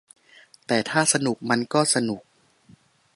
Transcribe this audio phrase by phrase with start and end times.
[0.67, 2.21] แต่ถ้าสนุกมันก็สนุก